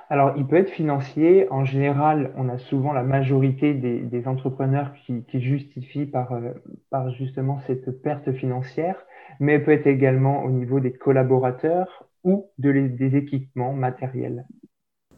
Alors, 0.08 0.34
il 0.36 0.46
peut 0.46 0.56
être 0.56 0.70
financier. 0.70 1.50
En 1.50 1.64
général, 1.64 2.32
on 2.36 2.48
a 2.48 2.58
souvent 2.58 2.92
la 2.92 3.02
majorité 3.02 3.74
des, 3.74 4.26
entrepreneurs 4.26 4.92
qui, 5.06 5.24
justifient 5.40 6.06
par, 6.06 6.32
euh, 6.32 6.52
par 6.90 7.10
justement 7.12 7.60
cette 7.66 8.02
perte 8.02 8.32
financière, 8.32 8.96
mais 9.40 9.58
peut 9.58 9.72
être 9.72 9.86
également 9.86 10.44
au 10.44 10.50
niveau 10.50 10.80
des 10.80 10.92
collaborateurs 10.92 12.06
ou 12.24 12.46
de 12.58 12.72
des 12.72 13.16
équipements 13.16 13.72
matériels. 13.72 14.44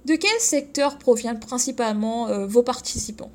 De 0.07 0.15
quel 0.17 0.39
secteur 0.39 0.99
proviennent 0.99 1.41
principalement 1.41 2.29
euh, 2.29 2.47
vos 2.47 2.63
participants? 2.63 3.31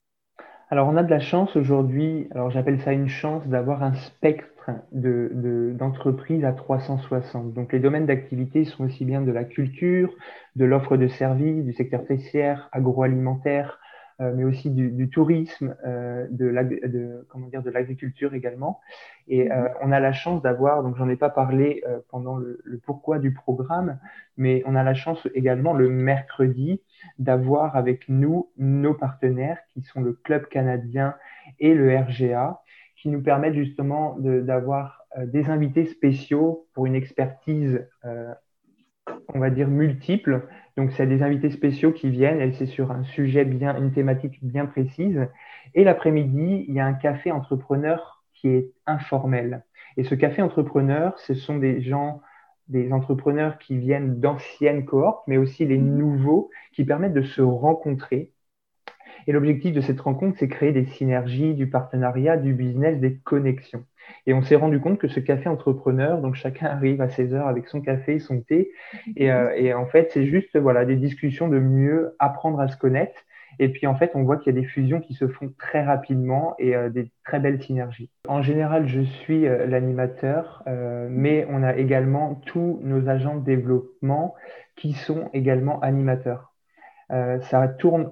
Alors, 0.71 0.87
on 0.87 0.97
a 0.97 1.03
de 1.03 1.09
la 1.09 1.19
chance 1.19 1.55
aujourd'hui, 1.55 2.27
alors 2.31 2.51
j'appelle 2.51 2.79
ça 2.81 2.93
une 2.93 3.09
chance 3.09 3.45
d'avoir 3.47 3.81
un 3.81 3.95
spectre 3.95 4.48
d'entreprises 4.91 6.41
de, 6.41 6.45
à 6.45 6.53
360. 6.53 7.53
Donc, 7.53 7.73
les 7.73 7.79
domaines 7.79 8.05
d'activité 8.05 8.65
sont 8.65 8.85
aussi 8.85 9.05
bien 9.05 9.21
de 9.21 9.31
la 9.31 9.43
culture, 9.43 10.13
de 10.55 10.65
l'offre 10.65 10.97
de 10.97 11.07
services, 11.07 11.63
du 11.63 11.73
secteur 11.73 12.05
tertiaire, 12.05 12.69
agroalimentaire, 12.71 13.79
euh, 14.21 14.33
mais 14.35 14.43
aussi 14.43 14.69
du, 14.69 15.09
tourisme, 15.09 15.77
euh, 15.85 16.27
de, 16.29 17.25
comment 17.29 17.47
dire, 17.47 17.63
de 17.63 17.69
l'agriculture 17.69 18.33
également. 18.33 18.81
Et 19.29 19.49
euh, 19.49 19.61
mhm. 19.61 19.69
on 19.81 19.91
a 19.93 20.01
la 20.01 20.11
chance 20.11 20.41
d'avoir, 20.41 20.83
donc 20.83 20.97
j'en 20.97 21.07
ai 21.07 21.15
pas 21.15 21.29
parlé 21.29 21.83
pendant 22.09 22.35
le, 22.35 22.59
pourquoi 22.85 23.19
du 23.19 23.33
programme, 23.33 23.97
mais 24.35 24.61
on 24.65 24.75
a 24.75 24.83
la 24.83 24.93
chance 24.93 25.25
également 25.35 25.71
le 25.71 25.89
mercredi 25.89 26.81
d'avoir 27.17 27.77
avec 27.77 28.09
nous 28.09 28.49
nos 28.57 28.93
partenaires 28.93 29.59
qui 29.73 29.83
sont 29.83 30.01
le 30.01 30.11
Club 30.11 30.47
canadien 30.47 31.15
et 31.59 31.73
le 31.73 31.97
RGA, 31.97 32.61
qui 33.01 33.09
nous 33.09 33.21
permettent 33.21 33.55
justement 33.55 34.17
d'avoir 34.19 35.03
des 35.17 35.49
invités 35.49 35.85
spéciaux 35.85 36.67
pour 36.73 36.85
une 36.85 36.95
expertise 36.95 37.85
on 39.33 39.39
va 39.39 39.49
dire, 39.49 39.67
multiples. 39.67 40.47
Donc, 40.77 40.91
c'est 40.91 41.07
des 41.07 41.23
invités 41.23 41.49
spéciaux 41.49 41.91
qui 41.91 42.09
viennent 42.09 42.41
et 42.41 42.51
c'est 42.53 42.65
sur 42.65 42.91
un 42.91 43.03
sujet 43.03 43.45
bien, 43.45 43.77
une 43.77 43.91
thématique 43.91 44.39
bien 44.41 44.65
précise. 44.65 45.27
Et 45.75 45.83
l'après-midi, 45.83 46.65
il 46.67 46.73
y 46.73 46.79
a 46.79 46.85
un 46.85 46.93
café 46.93 47.31
entrepreneur 47.31 48.23
qui 48.33 48.49
est 48.49 48.71
informel. 48.85 49.65
Et 49.97 50.03
ce 50.03 50.15
café 50.15 50.41
entrepreneur, 50.41 51.17
ce 51.19 51.33
sont 51.33 51.57
des 51.57 51.81
gens, 51.81 52.21
des 52.67 52.91
entrepreneurs 52.93 53.57
qui 53.57 53.77
viennent 53.77 54.19
d'anciennes 54.19 54.85
cohortes, 54.85 55.23
mais 55.27 55.37
aussi 55.37 55.65
les 55.65 55.77
nouveaux 55.77 56.49
qui 56.71 56.85
permettent 56.85 57.13
de 57.13 57.21
se 57.21 57.41
rencontrer. 57.41 58.31
Et 59.27 59.31
l'objectif 59.31 59.73
de 59.73 59.81
cette 59.81 59.99
rencontre, 60.01 60.37
c'est 60.39 60.47
créer 60.47 60.71
des 60.71 60.85
synergies, 60.85 61.53
du 61.53 61.67
partenariat, 61.69 62.37
du 62.37 62.53
business, 62.53 62.99
des 62.99 63.15
connexions. 63.15 63.83
Et 64.25 64.33
on 64.33 64.41
s'est 64.41 64.55
rendu 64.55 64.79
compte 64.79 64.97
que 64.97 65.07
ce 65.07 65.19
café 65.19 65.49
entrepreneur, 65.49 66.19
donc 66.21 66.35
chacun 66.35 66.67
arrive 66.71 67.01
à 67.01 67.09
16 67.09 67.33
heures 67.33 67.47
avec 67.47 67.67
son 67.67 67.81
café, 67.81 68.19
son 68.19 68.41
thé, 68.41 68.71
et, 69.15 69.31
euh, 69.31 69.51
et 69.55 69.73
en 69.73 69.85
fait, 69.85 70.11
c'est 70.13 70.25
juste 70.25 70.57
voilà 70.57 70.85
des 70.85 70.95
discussions 70.95 71.47
de 71.47 71.59
mieux 71.59 72.15
apprendre 72.19 72.59
à 72.59 72.67
se 72.67 72.77
connaître. 72.77 73.19
Et 73.61 73.69
puis 73.69 73.87
en 73.87 73.95
fait, 73.95 74.11
on 74.13 74.23
voit 74.23 74.37
qu'il 74.37 74.55
y 74.55 74.57
a 74.57 74.61
des 74.61 74.67
fusions 74.67 75.01
qui 75.01 75.13
se 75.13 75.27
font 75.27 75.51
très 75.57 75.83
rapidement 75.83 76.55
et 76.59 76.75
euh, 76.75 76.89
des 76.89 77.11
très 77.25 77.39
belles 77.39 77.61
synergies. 77.61 78.09
En 78.27 78.41
général, 78.41 78.87
je 78.87 79.01
suis 79.01 79.47
euh, 79.47 79.65
l'animateur, 79.65 80.63
mais 81.09 81.45
on 81.49 81.63
a 81.63 81.75
également 81.75 82.35
tous 82.45 82.79
nos 82.83 83.09
agents 83.09 83.35
de 83.35 83.43
développement 83.43 84.35
qui 84.75 84.93
sont 84.93 85.29
également 85.33 85.81
animateurs. 85.81 86.53
ça 87.09 87.67
tourne 87.67 88.11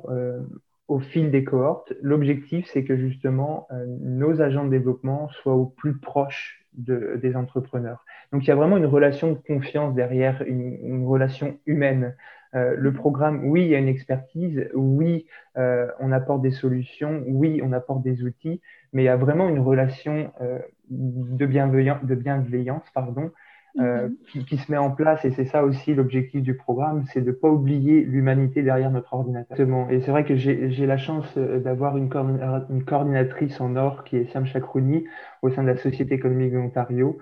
au 0.87 0.99
fil 0.99 1.31
des 1.31 1.43
cohortes. 1.43 1.93
L'objectif, 2.01 2.67
c'est 2.71 2.83
que 2.83 2.95
justement, 2.95 3.67
euh, 3.71 3.85
nos 4.01 4.41
agents 4.41 4.65
de 4.65 4.69
développement 4.69 5.29
soient 5.29 5.55
au 5.55 5.65
plus 5.65 5.97
proche 5.97 6.65
de, 6.73 7.19
des 7.21 7.35
entrepreneurs. 7.35 8.05
Donc, 8.31 8.43
il 8.43 8.47
y 8.47 8.51
a 8.51 8.55
vraiment 8.55 8.77
une 8.77 8.85
relation 8.85 9.31
de 9.31 9.37
confiance 9.37 9.95
derrière, 9.95 10.41
une, 10.43 11.05
relation 11.05 11.57
humaine. 11.65 12.15
Euh, 12.55 12.75
le 12.77 12.93
programme, 12.93 13.45
oui, 13.45 13.63
il 13.63 13.69
y 13.69 13.75
a 13.75 13.79
une 13.79 13.87
expertise, 13.87 14.69
oui, 14.73 15.25
euh, 15.57 15.87
on 15.99 16.11
apporte 16.11 16.41
des 16.41 16.51
solutions, 16.51 17.23
oui, 17.27 17.61
on 17.63 17.73
apporte 17.73 18.03
des 18.03 18.23
outils, 18.23 18.61
mais 18.93 19.03
il 19.03 19.05
y 19.05 19.09
a 19.09 19.17
vraiment 19.17 19.49
une 19.49 19.59
relation 19.59 20.31
de, 20.89 21.45
bienveillance, 21.45 22.03
de 22.03 22.15
bienveillance 22.15 22.83
pardon, 22.93 23.31
euh, 23.79 24.09
mhm. 24.33 24.43
qui, 24.45 24.57
se 24.57 24.71
met 24.71 24.77
en 24.77 24.89
place, 24.89 25.23
et 25.23 25.31
c'est 25.31 25.45
ça 25.45 25.63
aussi 25.63 25.93
l'objectif 25.93 26.41
du 26.41 26.55
programme, 26.55 27.05
c'est 27.13 27.21
de 27.21 27.27
ne 27.27 27.31
pas 27.31 27.49
oublier 27.49 28.01
l'humanité 28.03 28.63
derrière 28.63 28.89
notre 28.89 29.13
ordinateur. 29.13 29.59
Et 29.91 30.01
c'est 30.01 30.09
vrai 30.09 30.25
que 30.25 30.35
j'ai 30.35 30.85
la 30.85 30.97
chance 30.97 31.27
euh, 31.37 31.59
d'avoir 31.59 31.95
une, 31.95 32.09
une, 32.69 32.83
coordinatrice 32.83 33.61
en 33.61 33.75
or 33.75 34.03
qui 34.03 34.17
est 34.17 34.31
Sam 34.31 34.45
Chakrouni 34.45 35.05
au 35.43 35.51
sein 35.51 35.61
de 35.61 35.67
la 35.67 35.77
Société 35.77 36.15
économique 36.15 36.51
de 36.51 36.57
l'Ontario, 36.57 37.19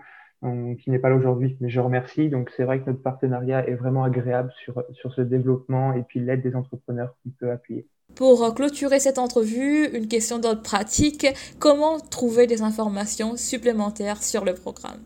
qui 0.80 0.92
n'est 0.92 1.00
pas 1.00 1.10
là 1.10 1.16
aujourd'hui, 1.16 1.58
mais 1.60 1.70
je 1.70 1.80
remercie. 1.80 2.30
Donc 2.30 2.52
c'est 2.56 2.64
vrai 2.64 2.80
que 2.80 2.90
notre 2.90 3.02
partenariat 3.02 3.68
est 3.68 3.74
vraiment 3.74 4.04
agréable 4.04 4.52
sur, 4.64 4.84
sur 4.92 5.12
ce 5.14 5.22
développement 5.22 5.94
et 5.94 6.04
puis 6.04 6.20
l'aide 6.20 6.44
des 6.44 6.56
entrepreneurs 6.56 7.16
qui 7.24 7.32
peut 7.32 7.52
appuyer. 7.52 7.88
Pour 8.14 8.54
clôturer 8.54 9.00
cette 9.00 9.18
entrevue, 9.18 9.88
une 9.88 10.08
question 10.08 10.38
d'ordre 10.38 10.62
pratique. 10.62 11.26
Comment 11.60 12.00
trouver 12.00 12.46
des 12.46 12.62
informations 12.62 13.36
supplémentaires 13.36 14.22
sur 14.22 14.46
le 14.46 14.54
programme? 14.54 15.00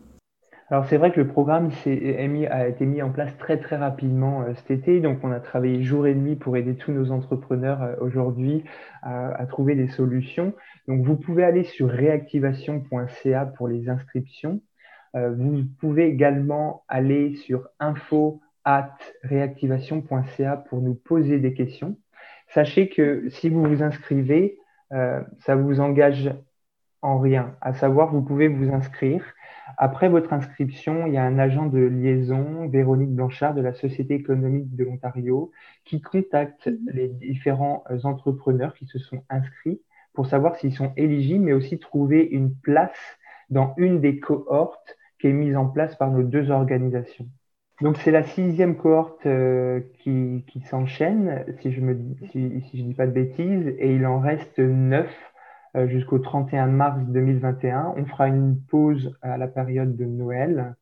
Alors 0.72 0.86
c'est 0.86 0.98
vrai 0.98 1.12
que 1.12 1.20
le 1.20 1.28
programme 1.28 1.72
a 1.86 2.68
été 2.68 2.86
mis 2.86 3.02
en 3.02 3.10
place 3.10 3.36
très 3.40 3.58
très 3.58 3.76
rapidement 3.76 4.44
euh, 4.44 4.54
cet 4.54 4.70
été, 4.70 5.00
donc 5.00 5.24
on 5.24 5.32
a 5.32 5.40
travaillé 5.40 5.82
jour 5.82 6.06
et 6.06 6.14
nuit 6.14 6.36
pour 6.36 6.58
aider 6.58 6.76
tous 6.76 6.92
nos 6.92 7.12
entrepreneurs 7.12 7.82
euh, 7.82 7.96
aujourd'hui 8.02 8.64
à, 9.02 9.46
trouver 9.48 9.74
des 9.74 9.88
solutions. 9.88 10.54
Donc 10.88 11.04
vous 11.04 11.16
pouvez 11.16 11.44
aller 11.44 11.64
sur 11.64 11.90
réactivation.ca 11.90 13.46
pour 13.46 13.68
les 13.68 13.90
inscriptions. 13.90 14.62
Euh, 15.16 15.34
vous 15.36 15.64
pouvez 15.80 16.06
également 16.06 16.84
aller 16.88 17.36
sur 17.36 17.68
info 17.80 18.40
at 18.64 18.96
réactivation.ca 19.24 20.58
pour 20.58 20.82
nous 20.82 20.94
poser 20.94 21.40
des 21.40 21.56
questions. 21.56 21.98
Sachez 22.50 22.90
que 22.90 23.28
si 23.30 23.50
vous 23.50 23.64
vous 23.64 23.82
inscrivez, 23.84 24.58
ça 24.92 25.56
vous 25.56 25.80
engage 25.80 26.32
en 27.02 27.20
rien. 27.20 27.56
À 27.62 27.74
savoir, 27.74 28.12
vous 28.12 28.22
pouvez 28.22 28.48
vous 28.48 28.74
inscrire 28.74 29.24
après 29.82 30.10
votre 30.10 30.34
inscription, 30.34 31.08
il 31.08 31.14
y 31.14 31.18
a 31.18 31.24
un 31.24 31.40
agent 31.40 31.68
de 31.68 31.80
liaison, 31.80 32.68
Véronique 32.68 33.12
Blanchard 33.12 33.54
de 33.54 33.62
la 33.62 33.74
Société 33.74 34.14
économique 34.14 34.76
de 34.76 34.84
l'Ontario, 34.84 35.52
qui 35.86 36.02
contacte 36.02 36.68
mhm. 36.68 36.78
les 36.94 37.08
différents 37.08 37.86
euh, 37.90 38.00
entrepreneurs 38.04 38.74
qui 38.74 38.86
se 38.88 39.00
sont 39.00 39.24
inscrits 39.30 39.82
pour 40.14 40.26
savoir 40.26 40.58
s'ils 40.58 40.74
sont 40.74 40.92
éligibles, 40.98 41.46
mais 41.46 41.54
aussi 41.54 41.80
trouver 41.80 42.24
une 42.24 42.54
place 42.54 43.00
dans 43.50 43.74
une 43.78 44.02
des 44.02 44.20
cohortes 44.20 44.98
qui 45.20 45.28
est 45.28 45.34
mise 45.34 45.56
en 45.56 45.68
place 45.68 45.96
par 45.96 46.12
nos 46.12 46.24
deux 46.24 46.52
organisations. 46.52 47.28
Donc 47.82 47.96
c'est 47.98 48.12
la 48.12 48.24
sixième 48.24 48.76
cohorte 48.76 49.26
euh, 49.26 49.80
qui, 50.00 50.44
s'enchaîne, 50.66 51.46
si 51.62 51.72
je 51.72 51.80
ne 51.80 51.96
si, 52.32 52.62
si 52.70 52.80
je 52.80 52.84
dis 52.84 52.94
pas 52.94 53.08
de 53.08 53.12
bêtises, 53.12 53.74
et 53.80 53.96
il 53.96 54.06
en 54.06 54.20
reste 54.20 54.60
neuf 54.60 55.10
jusqu'au 55.88 56.20
31 56.20 56.68
mars 56.68 57.00
2021. 57.08 57.94
On 57.98 58.06
fera 58.06 58.28
une 58.28 58.60
pause 58.60 59.16
à 59.22 59.38
la 59.38 59.48
période 59.48 59.96
de 59.96 60.06
Noël. 60.06 60.76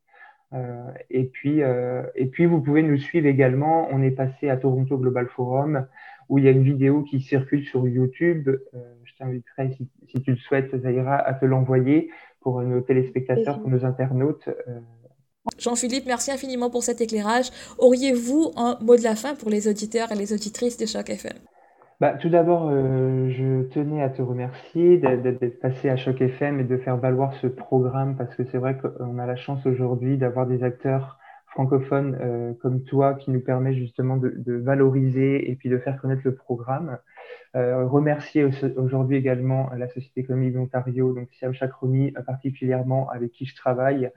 Euh, 0.54 0.92
et, 1.10 1.26
puis, 1.26 1.62
euh, 1.62 2.04
et 2.16 2.28
puis, 2.28 2.46
vous 2.46 2.62
pouvez 2.62 2.84
nous 2.84 2.98
suivre 2.98 3.28
également. 3.28 3.88
On 3.92 4.02
est 4.02 4.12
passé 4.12 4.50
à 4.50 4.58
Toronto 4.58 4.98
Global 4.98 5.28
Forum 5.28 5.86
où 6.30 6.38
il 6.38 6.46
y 6.46 6.48
a 6.48 6.52
une 6.52 6.64
vidéo 6.64 7.04
qui 7.04 7.22
circule 7.22 7.64
sur 7.64 7.88
YouTube. 7.88 8.50
je 9.04 9.14
t'inviterai, 9.18 9.72
si, 9.78 9.88
si, 10.10 10.22
tu 10.22 10.32
le 10.32 10.38
souhaites, 10.38 10.76
Zaira, 10.78 11.16
à 11.16 11.34
te 11.34 11.46
l'envoyer 11.46 12.10
pour 12.42 12.62
nos 12.62 12.82
téléspectateurs, 12.82 13.62
pour 13.62 13.70
nos 13.70 13.86
internautes. 13.86 14.50
Jean-Philippe, 15.58 16.06
merci 16.06 16.32
infiniment 16.32 16.70
pour 16.70 16.84
cet 16.84 17.00
éclairage. 17.00 17.50
Auriez-vous 17.78 18.52
un 18.58 18.78
mot 18.82 18.98
de 18.98 19.04
la 19.04 19.16
fin 19.16 19.36
pour 19.36 19.50
les 19.50 19.70
auditeurs 19.70 20.12
et 20.12 20.16
les 20.16 20.34
auditrices 20.34 20.78
de 20.78 20.86
Choc 20.86 21.10
FM 21.10 21.38
bah, 22.00 22.14
tout 22.14 22.30
d'abord, 22.30 22.70
euh, 22.70 23.28
je 23.32 23.64
tenais 23.70 24.04
à 24.04 24.10
te 24.10 24.22
remercier 24.22 25.00
d'être 25.00 25.60
passé 25.60 25.90
à 25.90 25.98
Choc 25.98 26.22
FM 26.22 26.60
et 26.60 26.64
de 26.64 26.78
faire 26.78 26.98
valoir 26.98 27.34
ce 27.42 27.48
programme 27.48 28.16
parce 28.16 28.36
que 28.36 28.44
c'est 28.46 28.60
vrai 28.60 28.78
qu'on 28.78 29.18
a 29.18 29.26
la 29.26 29.36
chance 29.36 29.66
aujourd'hui 29.66 30.18
d'avoir 30.18 30.46
des 30.46 30.64
acteurs 30.64 31.18
francophones 31.48 32.16
euh, 32.22 32.54
comme 32.62 32.84
toi 32.84 33.16
qui 33.16 33.32
nous 33.32 33.40
permet 33.40 33.74
justement 33.74 34.16
de, 34.18 34.32
valoriser 34.48 35.50
et 35.50 35.56
puis 35.56 35.70
de 35.70 35.80
faire 35.80 36.00
connaître 36.00 36.22
le 36.24 36.36
programme. 36.36 37.00
Euh, 37.56 37.88
remercier 37.88 38.48
aujourd'hui 38.76 39.18
également 39.18 39.72
la 39.76 39.88
Société 39.88 40.22
économique 40.22 40.54
d'Ontario, 40.54 41.16
donc 41.16 41.30
Siam 41.32 41.54
Chakromi 41.54 42.12
particulièrement 42.28 43.10
avec 43.10 43.32
qui 43.32 43.46
je 43.48 43.56
travaille 43.56 44.12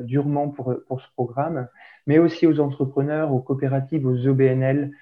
durement 0.00 0.48
pour, 0.48 0.74
pour 0.86 1.02
ce 1.02 1.06
programme, 1.12 1.68
mais 2.06 2.18
aussi 2.18 2.46
aux 2.46 2.58
entrepreneurs, 2.58 3.34
aux 3.34 3.40
coopératives, 3.40 4.06
aux 4.06 4.26
OBNL 4.26 4.92
euh, 4.92 4.94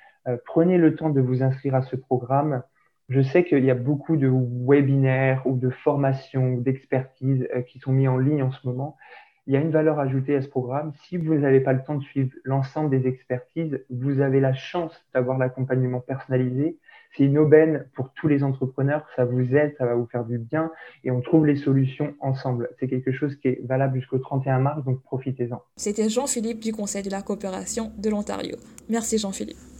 prenez 0.44 0.78
le 0.78 0.96
temps 0.96 1.10
de 1.10 1.20
vous 1.20 1.42
inscrire 1.42 1.74
à 1.74 1.82
ce 1.82 1.96
programme. 1.96 2.62
Je 3.08 3.20
sais 3.20 3.44
qu'il 3.44 3.64
y 3.64 3.70
a 3.70 3.74
beaucoup 3.74 4.16
de 4.16 4.28
webinaires 4.66 5.46
ou 5.46 5.56
de 5.56 5.70
formations 5.70 6.54
ou 6.54 6.60
d'expertise 6.60 7.46
euh, 7.54 7.62
qui 7.62 7.78
sont 7.78 7.92
mis 7.92 8.08
en 8.08 8.18
ligne 8.18 8.42
en 8.42 8.50
ce 8.50 8.66
moment. 8.66 8.96
Il 9.46 9.54
y 9.54 9.56
a 9.56 9.60
une 9.60 9.70
valeur 9.70 10.00
ajoutée 10.00 10.34
à 10.34 10.42
ce 10.42 10.48
programme. 10.48 10.92
Si 11.04 11.16
vous 11.16 11.34
n'avez 11.34 11.60
pas 11.60 11.72
le 11.72 11.84
temps 11.84 11.94
de 11.94 12.02
suivre 12.02 12.32
l'ensemble 12.42 12.90
des 12.90 13.06
expertises, 13.06 13.80
vous 13.90 14.20
avez 14.20 14.40
la 14.40 14.54
chance 14.54 14.92
d'avoir 15.14 15.38
l'accompagnement 15.38 16.00
personnalisé. 16.00 16.78
C'est 17.16 17.22
une 17.22 17.38
aubaine 17.38 17.86
pour 17.94 18.12
tous 18.12 18.26
les 18.26 18.42
entrepreneurs. 18.42 19.06
Ça 19.14 19.24
vous 19.24 19.54
aide, 19.54 19.76
ça 19.78 19.86
va 19.86 19.94
vous 19.94 20.06
faire 20.06 20.24
du 20.24 20.38
bien 20.38 20.72
et 21.04 21.12
on 21.12 21.20
trouve 21.20 21.46
les 21.46 21.54
solutions 21.54 22.14
ensemble. 22.18 22.70
C'est 22.80 22.88
quelque 22.88 23.12
chose 23.12 23.36
qui 23.36 23.46
est 23.48 23.60
valable 23.64 24.00
jusqu'au 24.00 24.18
31 24.18 24.58
mars, 24.58 24.84
donc 24.84 25.00
profitez-en. 25.02 25.62
C'était 25.76 26.08
Jean-Philippe 26.08 26.58
du 26.58 26.72
Conseil 26.72 27.04
de 27.04 27.10
la 27.10 27.22
coopération 27.22 27.92
de 27.96 28.10
l'Ontario. 28.10 28.56
Merci 28.88 29.16
Jean-Philippe. 29.16 29.75